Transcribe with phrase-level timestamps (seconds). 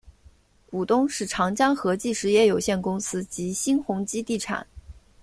[0.65, 4.65] 股东是长江和记实业有限公司及新鸿基地产。